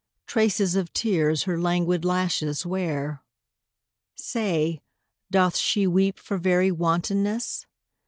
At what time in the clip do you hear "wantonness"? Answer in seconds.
6.71-7.67